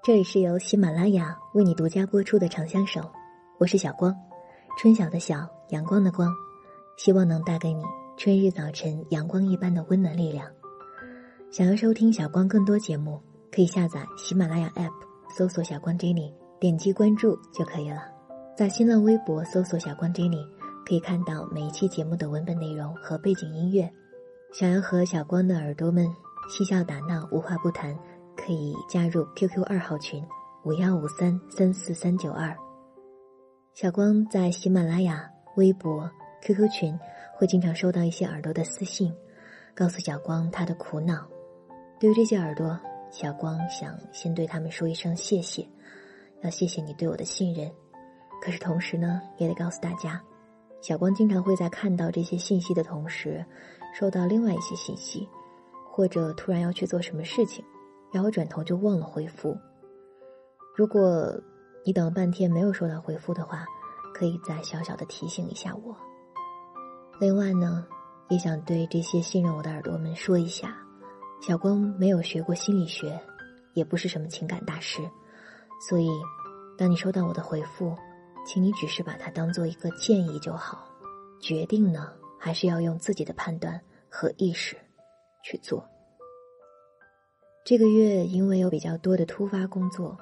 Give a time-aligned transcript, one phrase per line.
[0.00, 3.00] 这里是由喜马拉雅为你独家播出的《长相守》，
[3.58, 4.14] 我是小光，
[4.78, 6.32] 春晓的晓，阳光的光，
[6.96, 7.82] 希望能带给你
[8.16, 10.46] 春日早晨阳光一般的温暖力量。
[11.50, 13.20] 想要收听小光更多节目，
[13.50, 14.92] 可以下载喜马拉雅 App，
[15.36, 18.02] 搜索“小光 Jenny”，点击关注就可以了。
[18.56, 20.46] 在新浪微博搜索“小光 Jenny”，
[20.86, 23.92] 可以看到每一期节目的文本内容和背景音乐。
[24.54, 26.08] 想要和小光的耳朵们
[26.48, 27.94] 嬉笑打闹、无话不谈。
[28.48, 30.24] 可以加入 QQ 二号群
[30.64, 32.56] 五幺五三三四三九二。
[33.74, 36.98] 小光在喜马拉雅、微博、QQ 群
[37.36, 39.14] 会经常收到一些耳朵的私信，
[39.74, 41.28] 告诉小光他的苦恼。
[42.00, 42.80] 对于这些耳朵，
[43.10, 45.68] 小光想先对他们说一声谢谢，
[46.40, 47.70] 要谢谢你对我的信任。
[48.40, 50.18] 可是同时呢，也得告诉大家，
[50.80, 53.44] 小光经常会在看到这些信息的同时，
[53.92, 55.28] 收到另外一些信息，
[55.90, 57.62] 或者突然要去做什么事情。
[58.12, 59.56] 然后转头就忘了回复。
[60.76, 61.32] 如果
[61.84, 63.64] 你等了半天没有收到回复的话，
[64.14, 65.96] 可以再小小的提醒一下我。
[67.20, 67.86] 另外呢，
[68.28, 70.76] 也想对这些信任我的耳朵们说一下：
[71.40, 73.20] 小光没有学过心理学，
[73.74, 75.02] 也不是什么情感大师，
[75.88, 76.08] 所以
[76.76, 77.96] 当你收到我的回复，
[78.46, 80.86] 请你只是把它当做一个建议就好。
[81.40, 84.76] 决定呢，还是要用自己的判断和意识
[85.42, 85.88] 去做。
[87.68, 90.16] 这个月因为有比较多的突发工作，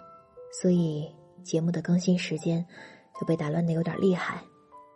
[0.60, 1.08] 所以
[1.44, 2.66] 节目的更新时间
[3.20, 4.42] 就被打乱的有点厉害，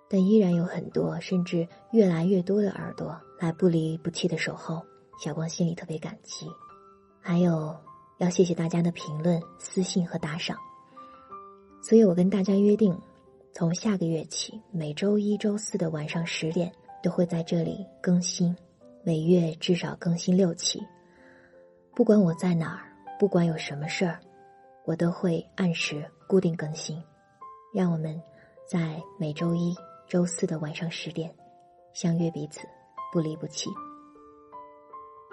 [0.08, 4.82] 但依然有很多甚至越来越多的耳朵来不离不弃的守候，
[5.22, 6.48] 小光心里特别感激。
[7.20, 7.72] 还有
[8.18, 10.58] 要谢谢大家的评论、私信和打赏，
[11.80, 12.92] 所以我跟大家约定，
[13.52, 18.52] 从下个月起，每周一周四的晚上十点都会在这里更新，
[19.05, 20.80] 每月至少更新六期。
[21.95, 22.80] 不管我在哪儿，
[23.18, 24.18] 不管有什么事儿，
[24.84, 27.02] 我都会按时固定更新。
[27.74, 28.20] 让我们
[28.67, 29.74] 在每周一
[30.08, 31.33] 周四的晚上十点
[31.92, 32.67] 相约彼此，
[33.12, 33.68] 不离不弃。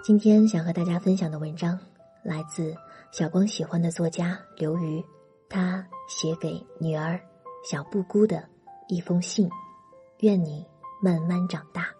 [0.04, 1.78] 今天想和大家分享的文章
[2.22, 2.74] 来自
[3.10, 5.02] 小光喜欢的作家刘瑜，
[5.48, 7.18] 他写给女儿
[7.64, 8.46] 小布姑的
[8.88, 9.48] 一封信。
[10.20, 10.66] 愿你
[11.00, 11.97] 慢慢长大。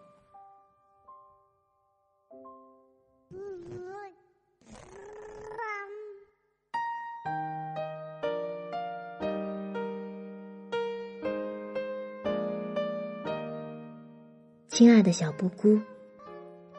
[15.09, 15.81] 的小布姑，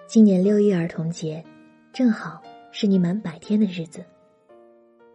[0.06, 1.44] 今年六一儿童节，
[1.92, 2.40] 正好
[2.72, 4.06] 是你满百天的日子。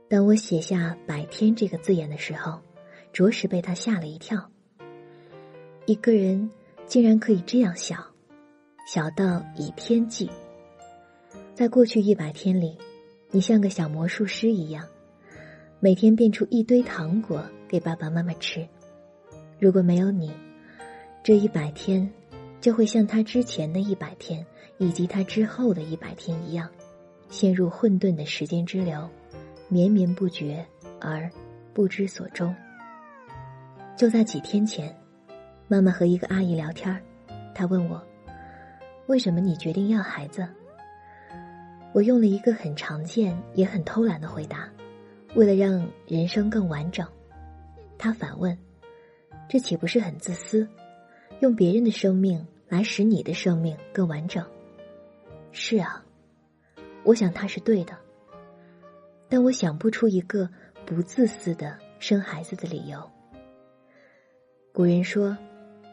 [0.09, 2.61] 当我写下“百天”这个字眼的时候，
[3.13, 4.51] 着实被他吓了一跳。
[5.87, 6.51] 一个人
[6.87, 8.05] 竟然可以这样小，
[8.93, 10.29] 小到以天计。
[11.55, 12.77] 在过去一百天里，
[13.31, 14.85] 你像个小魔术师一样，
[15.79, 18.67] 每天变出一堆糖果给爸爸妈妈吃。
[19.61, 20.33] 如果没有你，
[21.23, 22.13] 这一百天。
[22.65, 24.43] 就会像他之前的一百天，
[24.79, 26.67] 以及他之后的一百天一样，
[27.29, 29.07] 陷入混沌的时间之流，
[29.69, 30.65] 绵绵不绝
[30.99, 31.31] 而
[31.75, 32.57] 不知所终。
[33.99, 34.97] 就在几天前，
[35.69, 36.99] 妈妈和一个阿姨聊天
[37.55, 38.03] 她问我
[39.09, 40.49] ：“为什么你决定要孩子？”
[41.93, 44.71] 我用了一个很常见也很偷懒的回答
[45.37, 47.07] ：“为了让人生更完整。”
[47.99, 48.57] 她反问
[49.51, 50.67] ：“这岂不是很自私？
[51.41, 54.45] 用别人的生命？”来使你的生命更完整。
[55.53, 56.05] 是啊，
[57.05, 57.97] 我想他是对的，
[59.29, 60.49] 但我想不出一个
[60.85, 63.11] 不自私的生孩子的理由。
[64.73, 65.37] 古人说：“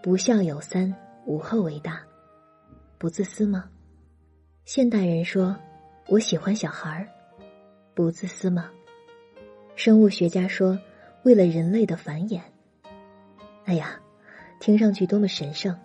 [0.02, 0.94] 不孝有三，
[1.26, 2.02] 无后为大。”
[2.98, 3.70] 不自私吗？
[4.66, 5.56] 现代人说
[6.10, 7.08] ：“我喜欢小孩儿。”
[7.94, 8.72] 不自私吗？
[9.76, 10.80] 生物学家说
[11.24, 12.42] ：“为了人类的繁衍。”
[13.66, 14.00] 哎呀，
[14.60, 15.78] 听上去多么神圣！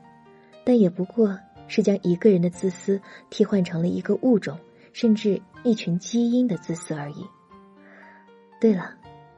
[0.67, 4.59] 但也不过是将一个人的自私替换成了一个物种，
[4.93, 7.25] 甚至一群基因的自私而已。
[8.61, 8.93] 对了，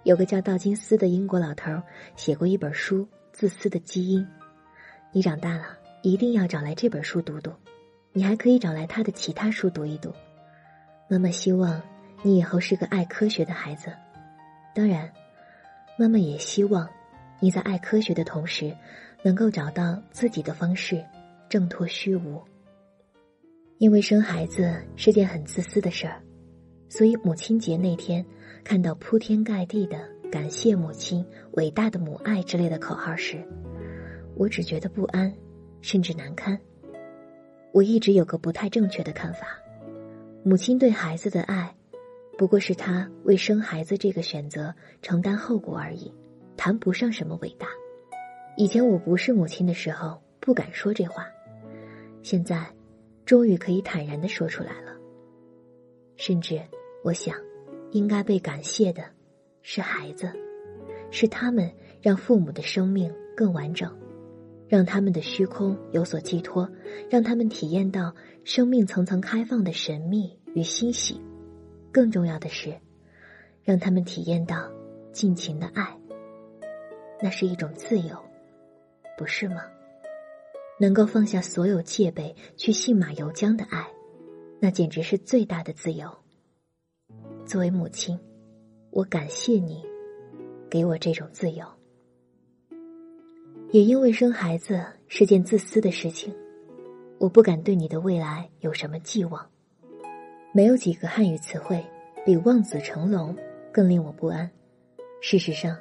[0.04, 1.82] 有个叫道金斯的英国老头
[2.16, 4.22] 写过一本书《自私的基因》，
[5.12, 7.52] 你长大了一定要找来这本书读读，
[8.14, 10.10] 你还可以找来他的其他书读一读。
[11.10, 11.82] 妈妈希望
[12.22, 13.92] 你以后是个爱科学的孩子，
[14.74, 15.12] 当然，
[15.98, 16.88] 妈妈也希望
[17.38, 18.74] 你在爱科学的同时，
[19.22, 21.04] 能够找到自己的方式。
[21.48, 22.42] 挣脱虚无，
[23.78, 26.20] 因为生孩子是件很自私的事儿，
[26.88, 28.24] 所以母亲节那天
[28.62, 29.98] 看到铺天盖地的
[30.30, 33.42] “感谢母亲”“伟大的母爱”之类的口号时，
[34.36, 35.32] 我只觉得不安，
[35.80, 36.58] 甚至难堪。
[37.72, 39.58] 我一直有个不太正确的看法：
[40.42, 41.74] 母亲对孩子的爱，
[42.36, 46.12] 不过是他为生孩子这个选择承担后果而已，
[46.58, 47.66] 谈不上什么伟大。
[48.56, 51.26] 以前我不是母亲的时候不敢说这话，
[52.30, 52.70] 现在，
[53.24, 54.94] 终于可以坦然的说出来了。
[56.16, 56.60] 甚至，
[57.02, 57.34] 我想，
[57.90, 59.02] 应该被感谢的，
[59.62, 60.30] 是孩子，
[61.10, 61.72] 是他们
[62.02, 63.90] 让父母的生命更完整。
[64.68, 66.68] 让他们的虚空有所寄托，
[67.08, 68.14] 让他们体验到
[68.44, 71.18] 生命层层开放的神秘与欣喜。
[71.90, 72.76] 更重要的是，
[73.64, 74.70] 让他们体验到
[75.12, 75.98] 尽情的爱。
[77.22, 78.22] 那是一种自由，
[79.16, 79.62] 不是吗？
[80.78, 83.86] 能够放下所有戒备去信马由缰的爱，
[84.60, 86.08] 那简直是最大的自由。
[87.44, 88.18] 作为母亲，
[88.90, 89.84] 我感谢你，
[90.70, 91.66] 给我这种自由。
[93.70, 96.34] 也因为生孩子是件自私的事情，
[97.18, 99.44] 我不敢对你的未来有什么寄望。
[100.52, 101.84] 没有几个汉语词汇
[102.24, 103.36] 比“望子成龙”
[103.72, 104.50] 更令我不安。
[105.20, 105.76] 事实上，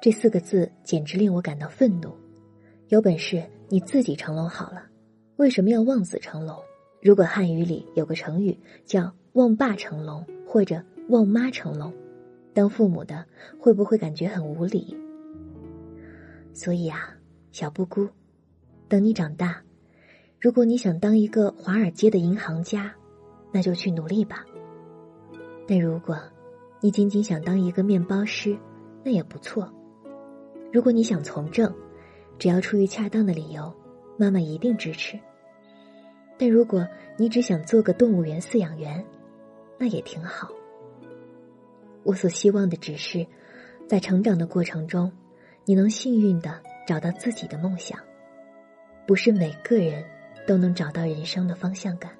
[0.00, 2.14] 这四个字简直令我感到愤怒。
[2.88, 3.42] 有本事
[3.74, 4.84] 你自己成龙好了，
[5.34, 6.56] 为什么要望子成龙？
[7.02, 10.80] 如果汉语里有个成语叫“望爸成龙”或者
[11.10, 11.92] “望妈成龙”，
[12.54, 13.26] 当父母的
[13.58, 14.96] 会不会感觉很无理？
[16.52, 17.16] 所以啊。
[17.50, 18.08] 小布姑，
[18.88, 19.60] 等你长大，
[20.40, 22.94] 如果你想当一个华尔街的银行家，
[23.50, 24.44] 那就去努力吧。
[25.66, 26.16] 但如果，
[26.80, 28.56] 你仅仅想当一个面包师，
[29.02, 29.68] 那也不错。
[30.72, 31.74] 如果你想从政，
[32.38, 33.72] 只要出于恰当的理由，
[34.16, 35.18] 妈妈一定支持。
[36.38, 36.86] 但如果
[37.16, 39.04] 你只想做个动物园饲养员，
[39.78, 40.50] 那也挺好。
[42.02, 43.26] 我所希望的只是，
[43.88, 45.10] 在成长的过程中，
[45.64, 46.60] 你能幸运的。
[46.86, 47.98] 找到自己的梦想，
[49.06, 50.04] 不是每个人
[50.46, 52.12] 都能找到人生的方向感，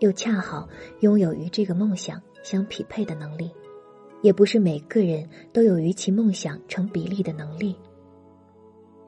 [0.00, 0.68] 又恰好
[0.98, 3.52] 拥有与这个梦想相匹配的能力，
[4.20, 7.76] 也不是每个人都有与其梦想成比例的能力。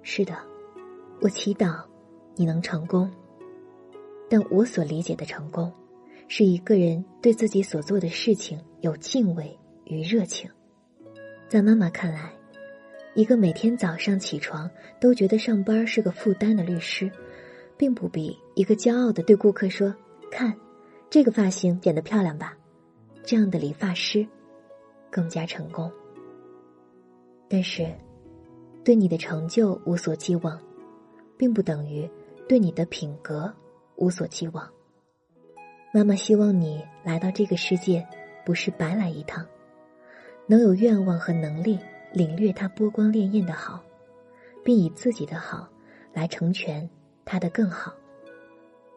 [0.02, 0.36] 是的，
[1.20, 1.82] 我祈祷
[2.34, 3.10] 你能成功，
[4.28, 5.72] 但我所理解的成功，
[6.28, 10.50] 是一个人对自己所做的事情有敬畏与热情。
[11.48, 12.32] 在妈妈看来。
[13.14, 17.12] 一个每天早上起床都觉得上班是个负担的律师，
[17.76, 19.94] 并不比一个骄傲的对顾客说
[20.32, 20.56] ：“看，
[21.10, 22.56] 这个发型剪得漂亮吧？”
[23.22, 24.26] 这样的理发师
[25.10, 25.92] 更加成功。
[27.50, 27.86] 但是，
[28.84, 30.60] 对你的成就无所寄望，
[31.36, 32.08] 并不等于
[32.48, 33.52] 对你的品格
[33.96, 34.68] 无所寄望。
[35.92, 38.06] 妈妈希望你来到这个世界，
[38.44, 39.46] 不是白来一趟，
[40.46, 41.78] 能有愿望和能力。
[42.14, 43.82] 领略他波光潋滟的好，
[44.62, 45.66] 并以自己的好
[46.12, 46.86] 来成全
[47.24, 47.94] 他的更好。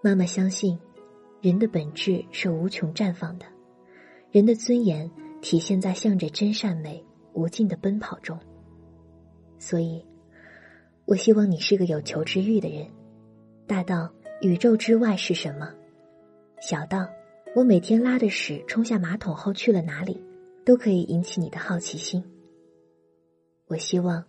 [0.01, 0.77] 妈妈相信，
[1.39, 3.45] 人的本质是无穷绽放的，
[4.31, 5.09] 人的尊严
[5.41, 7.01] 体现在向着真善美
[7.31, 8.37] 无尽的奔跑中。
[9.65, 10.05] 所以，
[11.05, 12.87] 我希望你是个有求知欲的人，
[13.65, 15.73] 大到宇宙之外是什么，
[16.61, 17.09] 小到
[17.55, 20.23] 我每天拉的屎冲下马桶后去了哪里，
[20.63, 22.23] 都可以引起你的好奇心。
[23.65, 24.23] 我希望，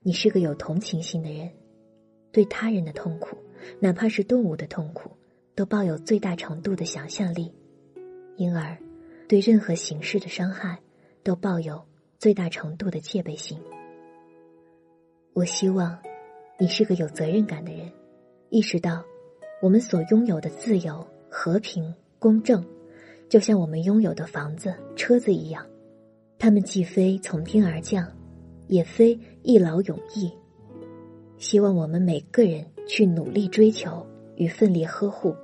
[0.00, 1.50] 你是个有同情心的人，
[2.32, 3.36] 对他人的痛苦，
[3.80, 5.10] 哪怕是动物的痛苦，
[5.54, 7.52] 都抱有最大程度的想象力，
[8.36, 8.78] 因而，
[9.28, 10.78] 对任何形式的伤害，
[11.22, 11.86] 都抱有
[12.18, 13.60] 最大程度的戒备心。
[15.32, 15.98] 我希望，
[16.58, 17.90] 你是个有责任感的人，
[18.48, 19.04] 意识到，
[19.62, 22.64] 我们所拥有的自由、和平、公正，
[23.28, 25.64] 就像我们拥有的房子、车子一样，
[26.38, 28.06] 他们既非从天而降。
[28.70, 30.30] 也非一劳永逸。
[31.38, 34.06] 希望我们每个人去努力追求
[34.36, 35.34] 与奋力呵护。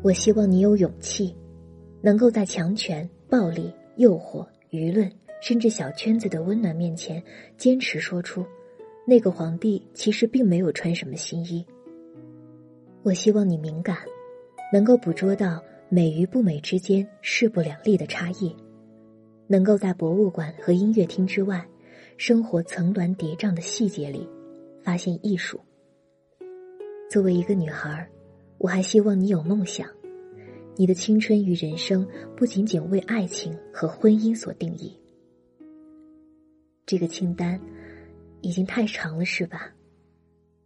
[0.00, 1.34] 我希望你有勇气，
[2.00, 5.10] 能够在强权、暴力、诱惑、舆论，
[5.42, 7.20] 甚至小圈子的温暖面前，
[7.56, 8.46] 坚持说出，
[9.06, 11.64] 那个皇帝其实并没有穿什么新衣。
[13.02, 13.98] 我希望你敏感，
[14.72, 18.56] 能够捕捉到美与不美之间势不两立的差异，
[19.46, 21.66] 能够在博物馆和音乐厅之外。
[22.16, 24.28] 生活层峦叠嶂的细节里，
[24.84, 25.60] 发现艺术。
[27.10, 28.08] 作为一个女孩，
[28.56, 29.88] 我还希望你有梦想。
[30.76, 32.06] 你的青春与人生
[32.36, 34.96] 不仅仅为爱情和婚姻所定义。
[36.86, 37.60] 这个清单
[38.44, 39.72] 已经太长了，是吧？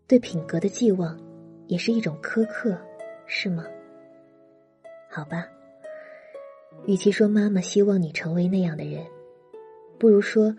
[0.06, 1.18] 对品格的寄望
[1.66, 2.76] 也是一种苛刻，
[3.26, 3.64] 是吗？
[5.08, 5.48] 好吧。
[6.86, 9.06] 与其说妈妈希望你成为那样的人，
[9.98, 10.54] 不如说。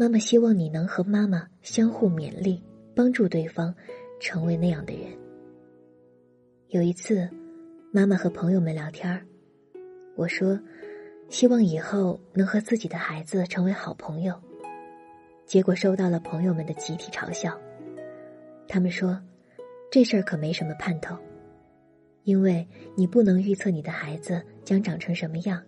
[0.00, 2.62] 妈妈希望你能和妈妈相互勉励，
[2.94, 3.74] 帮助对方
[4.20, 5.10] 成为那样的人。
[6.68, 7.28] 有一次，
[7.90, 9.26] 妈妈和朋友们聊天，
[10.14, 10.56] 我说
[11.28, 14.40] ：“希望以后能和自己的孩子成为好朋友。
[15.48, 17.58] 结果收到了朋友们的集体嘲笑，
[18.68, 19.18] 他们说
[19.90, 21.16] ：“这事儿可没什么盼头，
[22.24, 25.62] 因为你不能预测你的孩子将长成什么样。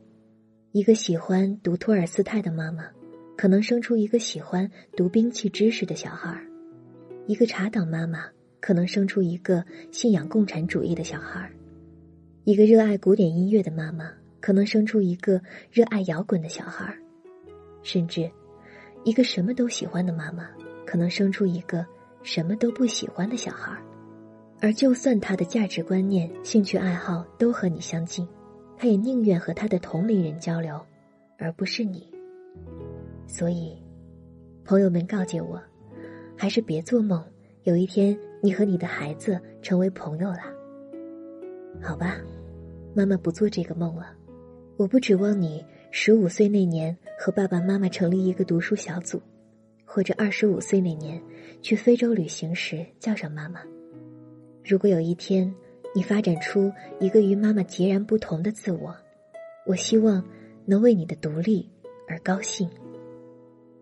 [0.73, 2.91] 一个喜欢读托尔斯泰的妈妈，
[3.39, 6.45] 可能生出一个喜欢读兵器知识的小孩儿；
[7.27, 8.27] 一个茶党妈妈，
[8.61, 11.49] 可能生出一个信仰共产主义的小孩儿；
[12.45, 15.41] 一个热爱古典音乐的妈妈，可能生出一个
[15.73, 16.99] 热爱摇滚的小孩儿，
[17.83, 18.31] 甚至……”
[19.05, 20.49] 一个什么都喜欢的妈妈，
[20.87, 21.85] 可能生出一个
[22.23, 23.83] 什么都不喜欢的小孩儿，
[24.61, 28.29] 而就算他的价值观念、兴趣爱好都和你相近，
[28.77, 30.79] 他也宁愿和他的同龄人交流，
[31.39, 32.07] 而不是你。
[33.27, 33.77] 所以，
[34.65, 35.61] 朋友们告诫我，
[36.37, 37.25] 还是别做梦，
[37.63, 40.41] 有一天你和你的孩子成为朋友了。
[41.81, 42.17] 好吧，
[42.95, 44.13] 妈妈不做这个梦了，
[44.77, 45.65] 我不指望你。
[45.93, 49.21] 十五岁那年，和爸爸妈妈成立一个读书小组，
[49.85, 51.23] 或者二十五岁那年
[51.61, 53.61] 去非洲旅行时叫上妈妈。
[54.65, 55.55] 如果有一天
[55.95, 58.97] 你发展出一个与妈妈截然不同的自我，
[59.67, 60.25] 我希望
[60.65, 61.69] 能为你的独立
[62.09, 62.67] 而高兴。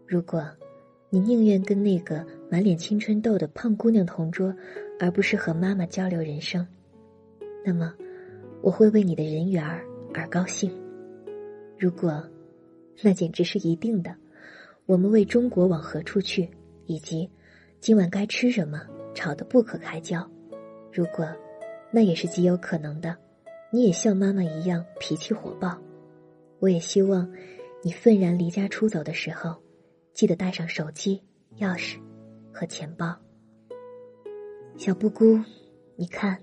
[0.04, 0.44] 如果
[1.08, 4.52] 你宁愿跟那个满脸青春痘的胖姑娘同桌，
[4.98, 6.66] 而不是和妈妈交流人生，
[7.64, 7.94] 那么
[8.62, 9.64] 我会为你的人缘
[10.12, 10.68] 而高兴。
[11.78, 12.20] 如果，
[13.02, 14.14] 那简直是一定的。
[14.86, 16.48] 我们为中国往何处去，
[16.86, 17.30] 以及
[17.80, 18.80] 今晚该吃什么，
[19.14, 20.28] 吵得不可开交。
[20.92, 21.26] 如果，
[21.90, 23.16] 那也是极有可能的。
[23.70, 25.78] 你也像妈妈一样脾气火爆。
[26.58, 27.30] 我也希望，
[27.82, 29.54] 你愤然离家出走的时候，
[30.14, 31.22] 记得带上手机、
[31.58, 31.98] 钥匙
[32.50, 33.14] 和钱包。
[34.76, 35.38] 小布谷，
[35.96, 36.42] 你看，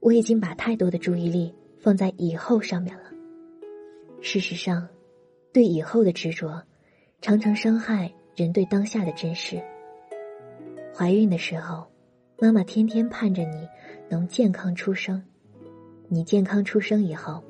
[0.00, 3.04] 我已经把太多的注意力放在以后上面了。
[4.20, 4.88] 事实上，
[5.56, 6.62] 对以后的执着，
[7.22, 9.58] 常常伤害人对当下的真实。
[10.94, 11.90] 怀孕的时候，
[12.38, 13.66] 妈妈天天盼着你
[14.06, 15.18] 能健康出生；
[16.08, 17.42] 你健康出生以后，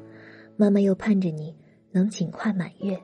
[0.56, 1.52] 妈妈又盼着你
[1.90, 2.96] 能尽快满月；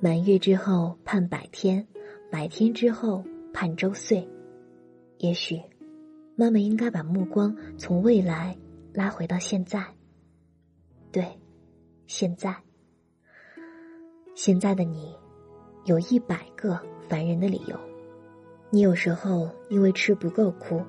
[0.00, 1.86] 满月之后盼百天，
[2.32, 4.28] 百天之后盼周岁。
[5.18, 5.62] 也许，
[6.34, 8.58] 妈妈应该把目光从未来
[8.92, 9.84] 拉回到现在。
[11.12, 11.24] 对。
[12.08, 12.52] 现在，
[14.42, 15.14] 现在的你，
[15.84, 17.78] 有一百个烦人的理由。
[18.70, 20.82] 你有时候因为吃不够哭，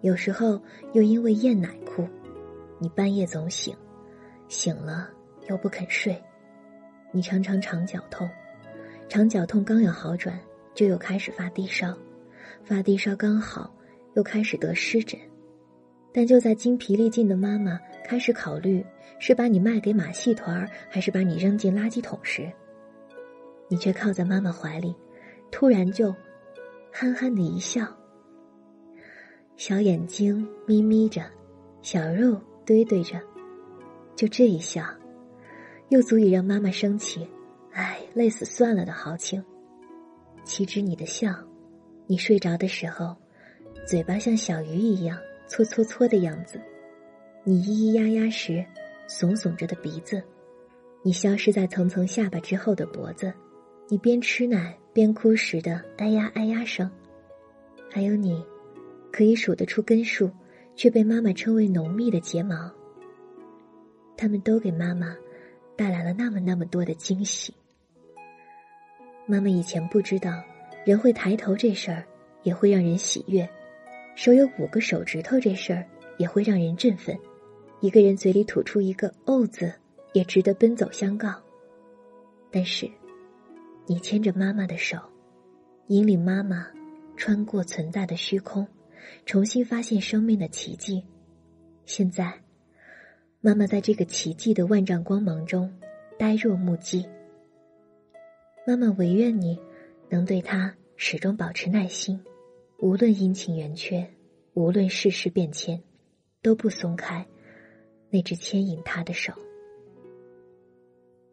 [0.00, 0.60] 有时候
[0.92, 2.04] 又因为厌奶哭。
[2.80, 3.72] 你半夜总醒，
[4.48, 5.08] 醒了
[5.48, 6.20] 又不肯睡。
[7.12, 8.28] 你常常肠绞痛，
[9.08, 10.36] 肠绞痛刚有好转，
[10.74, 11.96] 就又开始发低烧，
[12.64, 13.72] 发低烧刚好，
[14.14, 15.16] 又开始得湿疹。
[16.12, 18.84] 但就在精疲力尽的妈妈开始考虑
[19.20, 22.52] 是把你卖给马戏团还是把你扔进垃圾桶时，
[23.70, 24.94] 你却靠在妈妈怀里，
[25.50, 26.14] 突然就
[26.92, 27.86] 憨憨的一笑，
[29.56, 31.22] 小眼睛眯眯着，
[31.80, 33.18] 小肉堆堆着，
[34.16, 34.84] 就这一笑，
[35.88, 37.26] 又足以让妈妈生气，
[37.72, 39.42] 唉，累死算了的豪情。
[40.44, 41.32] 岂止你的笑，
[42.06, 43.16] 你睡着的时候，
[43.86, 45.16] 嘴巴像小鱼一样。
[45.52, 46.60] 搓搓搓的样子，
[47.42, 48.64] 你咿咿呀呀时，
[49.08, 50.22] 耸耸着的鼻子，
[51.02, 53.34] 你消失在层层下巴之后的脖子，
[53.92, 56.88] 你边吃奶边哭时的哎呀哎呀声，
[57.90, 58.40] 还有你，
[59.10, 60.30] 可以数得出根数，
[60.76, 62.70] 却被妈妈称为浓密的睫毛。
[64.16, 65.16] 他们都给妈妈
[65.74, 67.52] 带来了那么那么多的惊喜。
[69.26, 70.40] 妈妈以前不知道，
[70.84, 72.04] 人会抬头这事儿
[72.44, 73.48] 也会让人喜悦。
[74.14, 75.84] 手有五个手指头这事儿
[76.16, 77.18] 也会让人振奋，
[77.80, 79.72] 一个人嘴里吐出一个“哦”字，
[80.12, 81.34] 也值得奔走相告。
[82.52, 82.88] 但是，
[83.90, 84.96] 你牵着妈妈的手，
[85.88, 86.64] 引领妈妈
[87.16, 88.64] 穿过存在的虚空，
[89.26, 91.04] 重新发现生命的奇迹。
[91.86, 92.40] 现在，
[93.40, 95.74] 妈妈在这个奇迹的万丈光芒中
[96.16, 97.04] 呆若木鸡。
[98.64, 99.58] 妈妈唯愿你
[100.08, 102.22] 能对她始终保持耐心。
[102.78, 104.08] 无论阴晴圆缺，
[104.54, 105.82] 无论世事变迁，
[106.42, 107.26] 都不松开
[108.08, 109.32] 那只牵引她的手。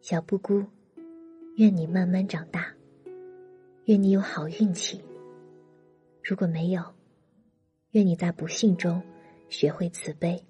[0.00, 0.64] 小布谷，
[1.58, 2.72] 愿你慢慢长大，
[3.86, 5.02] 愿你有好运气。
[6.22, 6.80] 如果没有，
[7.90, 9.02] 愿你在不幸中
[9.48, 10.40] 学会慈悲。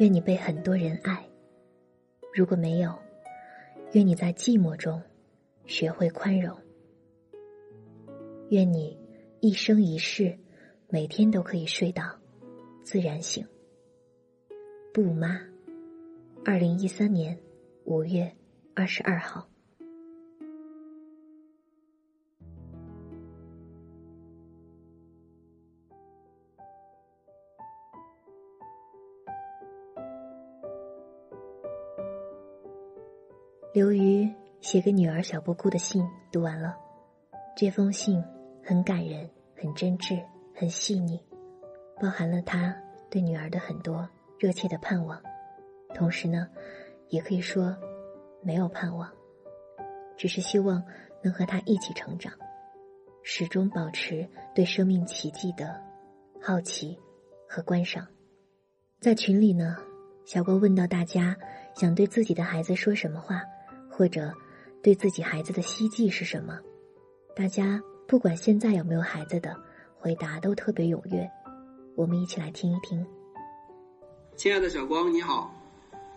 [0.00, 1.24] 愿你被很多人爱。
[2.34, 2.92] 如果没有，
[3.92, 5.00] 愿你在寂寞中
[5.64, 6.58] 学会宽容。
[8.50, 8.98] 愿你。
[9.40, 10.36] 一生一世，
[10.88, 12.18] 每天都可以睡到
[12.82, 13.46] 自然醒。
[14.92, 15.40] 不妈，
[16.44, 17.38] 二零一三年
[17.84, 18.28] 五月
[18.74, 19.48] 二十二号。
[33.78, 34.28] 刘瑜
[34.60, 36.76] 写给女儿小布姑的信读完了，
[37.56, 38.20] 这封信
[38.60, 40.20] 很感人，很真挚，
[40.52, 41.16] 很细腻，
[42.02, 42.76] 包含了他
[43.08, 45.22] 对女儿的很多热切的盼望。
[45.94, 46.48] 同时呢，
[47.08, 47.72] 也可以说
[48.42, 49.08] 没有盼望，
[50.16, 50.82] 只是希望
[51.22, 52.32] 能和他一起成长，
[53.22, 55.80] 始终保持对生命奇迹的
[56.42, 56.98] 好奇
[57.48, 58.04] 和观赏。
[58.98, 59.76] 在群里呢，
[60.24, 61.36] 小郭问到大家
[61.76, 63.40] 想对自己的孩子说什么话。
[63.98, 64.32] 或者，
[64.80, 66.56] 对自己孩子的希冀是什么？
[67.34, 69.56] 大家不管现在有没有孩子的，
[69.98, 71.28] 回答都特别踊跃。
[71.96, 73.04] 我们一起来听一听。
[74.36, 75.52] 亲爱的小光，你好，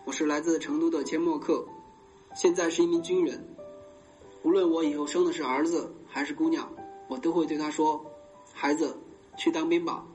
[0.05, 1.65] 我是来自成都的阡陌客，
[2.35, 3.43] 现在是一名军人。
[4.43, 6.71] 无论我以后生的是儿子还是姑娘，
[7.07, 7.99] 我都会对他说
[8.53, 8.95] ：“孩子，
[9.37, 10.05] 去当兵吧，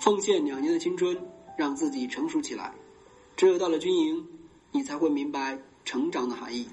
[0.00, 1.16] 奉献两年的青春，
[1.56, 2.74] 让自己成熟起来。
[3.36, 4.26] 只有到了军营，
[4.72, 6.68] 你才会明白成长的含义。”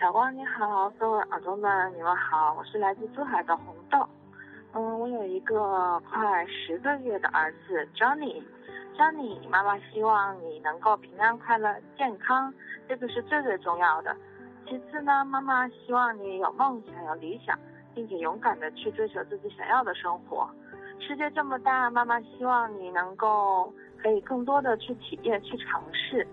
[0.00, 3.98] 小光你好，各位耳朵们，你们好，我是来自珠海的红豆。
[4.72, 12.50] 嗯，我有一个快十个月的儿子 Johnny，Johnny，妈妈希望你能够平安、快乐、健康，
[12.88, 14.16] 这个是最最重要的。
[14.66, 17.58] 其次呢，妈妈希望你有梦想、有理想，
[17.94, 20.48] 并且勇敢的去追求自己想要的生活。
[20.98, 23.70] 世界这么大，妈妈希望你能够
[24.02, 26.26] 可以更多的去体验、去尝试。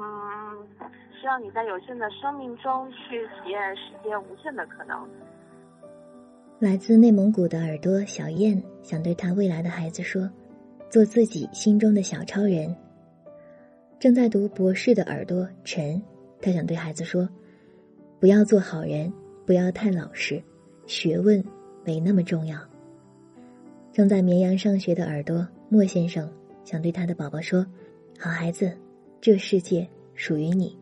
[0.00, 0.88] 嗯。
[1.20, 4.96] 希望你在有限的生命中去体验世界无限的可能。
[6.60, 10.30] 来自内蒙古的耳朵小燕想对他未来的孩子说
[10.88, 12.74] ：“做自己心中的小超人。”
[13.98, 16.00] 正在读博士的耳朵陈，
[16.40, 17.28] 他想对孩子说
[18.20, 19.12] ：“不要做好人，
[19.44, 20.40] 不要太老实，
[20.86, 21.44] 学问
[21.84, 22.56] 没那么重要。”
[23.92, 27.66] 正在绵阳上学的耳朵莫先生想对他的宝宝说
[28.20, 28.72] ：“好孩子，
[29.20, 30.76] 这世界属于你。”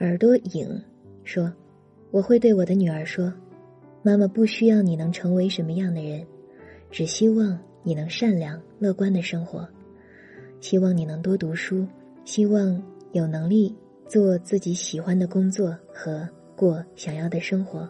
[0.00, 0.82] 耳朵影
[1.22, 1.52] 说
[2.10, 3.32] ：“我会对我的女儿说，
[4.02, 6.26] 妈妈不需要你能成为什么样的人，
[6.90, 9.68] 只希望你能善良乐观的生活，
[10.60, 11.86] 希望你能多读书，
[12.24, 13.74] 希望有能力
[14.08, 17.88] 做自己喜欢的工作和过想要的生活。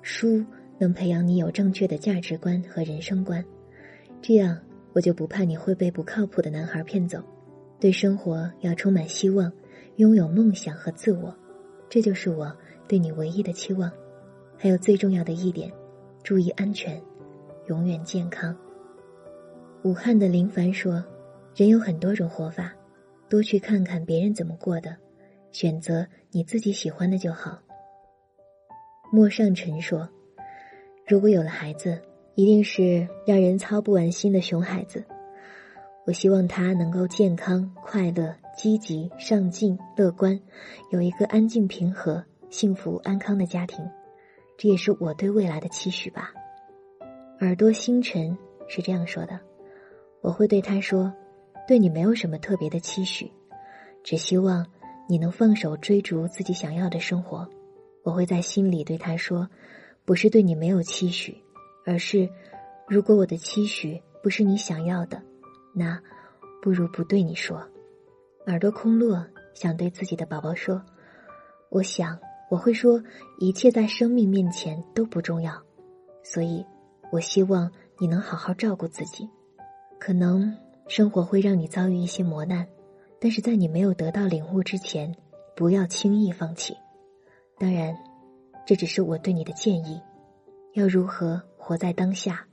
[0.00, 0.44] 书
[0.78, 3.44] 能培养你有正确的价值观和人生观，
[4.20, 4.58] 这样
[4.92, 7.22] 我就不怕你会被不靠谱的男孩骗走。
[7.78, 9.52] 对生活要充满希望。”
[9.96, 11.32] 拥有梦想和自我，
[11.88, 12.52] 这就是我
[12.88, 13.88] 对你唯一的期望。
[14.56, 15.70] 还有最重要的一点，
[16.24, 17.00] 注意安全，
[17.68, 18.56] 永远健康。
[19.84, 21.04] 武汉的林凡说
[21.54, 22.74] ：“人有很多种活法，
[23.28, 24.96] 多去看看别人怎么过的，
[25.52, 27.56] 选择你自己喜欢的就好。”
[29.12, 30.08] 莫尚尘说
[31.06, 32.02] ：“如果有了孩子，
[32.34, 35.04] 一定是让人操不完心的熊孩子。
[36.06, 40.40] 我希望他能够健康快乐。”积极上进、乐观，
[40.90, 43.84] 有一个安静、平和、幸福、安康的家庭，
[44.56, 46.32] 这也是我对未来的期许吧。
[47.40, 48.38] 耳朵星辰
[48.68, 49.40] 是这样说的
[50.22, 51.12] ：“我会对他说，
[51.66, 53.28] 对你没有什么特别的期许，
[54.04, 54.64] 只希望
[55.08, 57.48] 你能放手追逐自己想要的生活。
[58.04, 59.48] 我会在心里对他说，
[60.04, 61.36] 不是对你没有期许，
[61.84, 62.30] 而是
[62.86, 65.20] 如果我的期许不是你想要的，
[65.74, 66.00] 那
[66.62, 67.62] 不如不对你说。”
[68.46, 70.82] 耳朵空落，想对自己的宝宝说
[71.70, 72.18] ：“我想
[72.50, 73.02] 我会说，
[73.38, 75.62] 一切在生命面前都不重要，
[76.22, 76.64] 所以，
[77.10, 79.28] 我希望你能好好照顾自己。
[79.98, 80.54] 可能
[80.88, 82.68] 生活会让你遭遇一些磨难，
[83.18, 85.16] 但是在你没有得到领悟之前，
[85.56, 86.76] 不要轻易放弃。
[87.58, 87.96] 当然，
[88.66, 90.00] 这只是我对你的建议。
[90.74, 92.46] 要如何活在当下，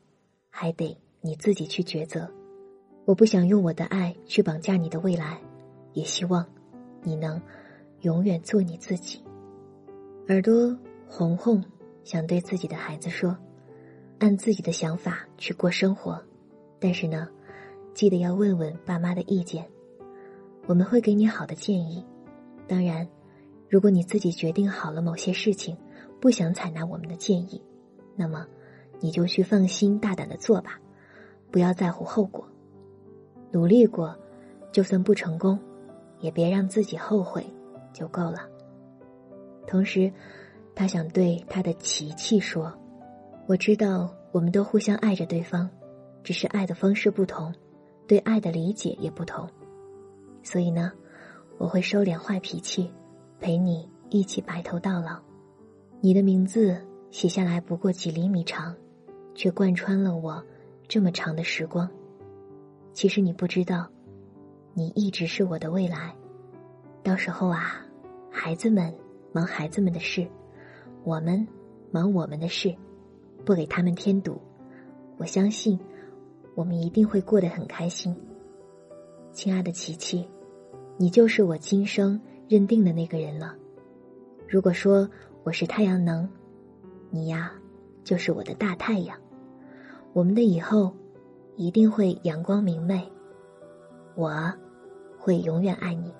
[0.50, 2.32] 还得你自己去抉择。
[3.12, 5.38] 我不想用我的爱去绑架你的未来。”
[5.92, 6.46] 也希望
[7.04, 7.42] 你能
[8.04, 9.22] 永远做你自己。
[10.30, 10.74] 耳朵
[11.06, 11.62] 红红
[12.06, 13.38] 想对自己的孩子说
[14.20, 16.24] ：“按自己的想法去过生活，
[16.80, 17.28] 但是呢，
[17.94, 19.68] 记得要问问爸妈的意见。
[20.66, 22.06] 我们会给你好的建议。
[22.70, 23.06] 当然，
[23.68, 25.76] 如果你自己决定好了某些事情，
[26.22, 27.62] 不想采纳我们的建议，
[28.16, 28.48] 那么
[29.02, 30.80] 你就去放心大胆的做吧，
[31.52, 32.48] 不要在乎后果。
[33.52, 34.16] 努力过，
[34.72, 35.60] 就算不成功。”
[36.22, 37.44] 也别让自己后悔，
[37.92, 38.48] 就够了。
[39.66, 40.14] 同时，
[40.76, 42.72] 他想对他的琪琪说
[43.50, 45.68] ：“我知道我们都互相爱着对方，
[46.24, 47.52] 只是爱的方式不同，
[48.08, 49.50] 对爱的理解也不同。
[50.44, 50.92] 所以呢，
[51.58, 52.92] 我会收敛坏脾气，
[53.40, 55.18] 陪你一起白头到老。
[56.02, 58.76] 你的名字写下来不过几厘米长，
[59.34, 60.46] 却贯穿了我
[60.88, 61.90] 这么长的时光。
[62.94, 63.88] 其实你不知道，
[64.74, 66.16] 你一直是我的未来。
[67.04, 67.86] 到时候啊，
[68.30, 68.94] 孩子们
[69.32, 70.28] 忙孩子们的事，
[71.04, 71.48] 我们
[71.92, 72.76] 忙我们的事，
[73.46, 74.40] 不给他们添堵。
[75.18, 75.80] 我相信，
[76.56, 78.16] 我们一定会过得很开心。
[79.32, 80.28] 亲爱的琪琪，
[80.98, 82.20] 你就是我今生。
[82.50, 83.56] 认定的那个人了。
[84.46, 85.10] 如果说
[85.46, 86.28] 我是太阳能，
[87.10, 87.54] 你呀
[88.04, 89.18] 就是我的大太阳。
[90.12, 90.94] 我们的以后
[91.62, 93.08] 一定会阳光明媚。
[94.16, 94.52] 我
[95.16, 96.12] 会永远爱你。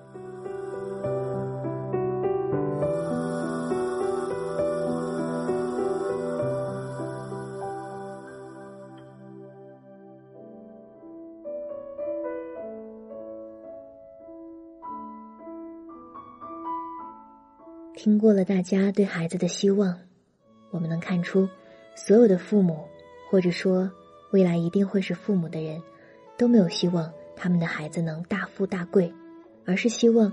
[17.96, 19.98] 听过了大家对孩子的希望，
[20.70, 21.48] 我们能看出，
[21.96, 22.84] 所有的父母，
[23.28, 23.90] 或者说
[24.32, 25.80] 未来一定会是父母的人，
[26.36, 29.12] 都没有希望他们的孩子能大富大贵，
[29.66, 30.32] 而是希望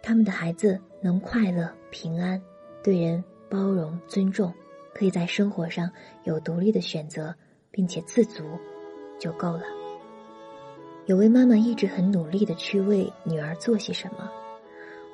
[0.00, 2.40] 他们的孩子能快乐平安，
[2.84, 4.54] 对人包容尊重，
[4.94, 5.90] 可以在生活上
[6.22, 7.34] 有独立的选择，
[7.72, 8.44] 并且自足，
[9.18, 9.64] 就够了。
[11.06, 14.30] 有位妈妈一直很努力的去为女儿做些什么。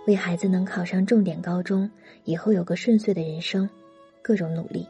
[0.06, 1.90] 为孩子能考上重点高中，
[2.24, 3.68] 以后有个顺遂的人生，
[4.20, 4.86] 各种努力。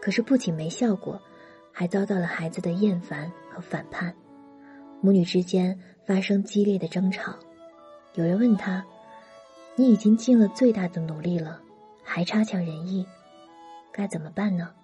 [0.00, 1.20] 可是不仅没效果，
[1.72, 4.14] 还遭到了孩子的厌烦和反叛，
[5.00, 7.34] 母女之间发生激烈的争吵。
[8.14, 8.84] 有人问他
[9.76, 11.60] ：“你已经尽了最大的努力了，
[12.02, 13.06] 还差强人意，
[13.92, 14.74] 该怎么办呢？”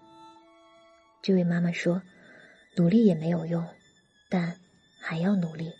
[1.22, 2.00] 这位妈妈说
[2.76, 3.66] ：“努力也没有用，
[4.30, 4.56] 但
[5.00, 5.72] 还要努力。”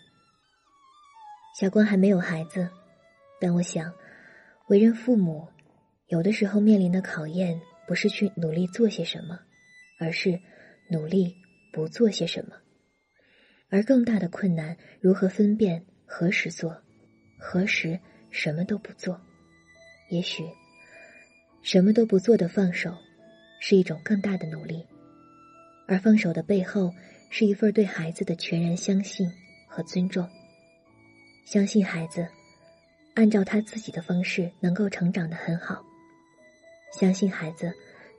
[1.59, 2.69] 小光还没有孩子。
[3.39, 3.93] 但我想，
[4.67, 5.47] 为人父母，
[6.07, 9.39] 有的时候面临的考验，不是去努力做些什么，
[9.99, 10.39] 而是
[10.89, 11.35] 努力
[11.71, 12.55] 不做些什么。
[13.69, 16.81] 而更大的困难，如何分辨何时做，
[17.37, 19.19] 何时什么都不做？
[20.09, 20.43] 也许，
[21.61, 22.95] 什么都不做的放手，
[23.59, 24.85] 是一种更大的努力。
[25.85, 26.93] 而放手的背后，
[27.29, 29.29] 是一份对孩子的全然相信
[29.67, 30.27] 和尊重，
[31.45, 32.27] 相信孩子。
[33.15, 35.83] 按照他自己的方式，能够成长的很好。
[36.93, 37.73] 相信孩子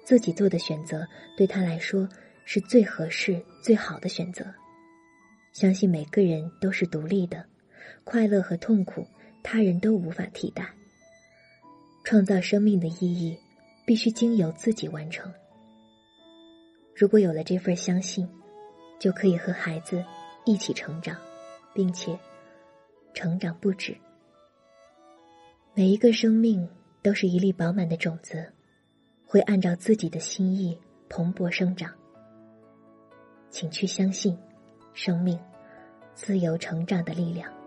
[0.04, 2.06] 自己做的选择，对他来说
[2.50, 4.42] 是最合适、最好的选择。
[5.52, 7.44] 相信每个人都是独立的，
[8.04, 9.06] 快乐和痛苦，
[9.42, 10.66] 他人都无法替代。
[12.04, 13.38] 创造生命的意义，
[13.84, 15.30] 必须经由自己完成。
[16.96, 18.26] 如果有了这份相信，
[18.98, 20.02] 就可以和孩子
[20.46, 21.14] 一起成长，
[21.74, 22.18] 并且
[23.12, 23.94] 成长不止。
[25.74, 26.66] 每一个生命
[27.02, 28.50] 都是一粒饱满的种子，
[29.26, 30.80] 会按照自己的心意
[31.10, 31.92] 蓬勃生长。
[33.50, 34.36] 请去相信，
[34.92, 35.38] 生命
[36.14, 37.57] 自由成长的力量。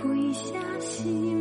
[0.00, 1.37] 垂下心